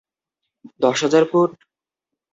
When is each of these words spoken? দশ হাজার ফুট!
দশ 0.79 0.97
হাজার 1.03 1.23
ফুট! 1.31 1.51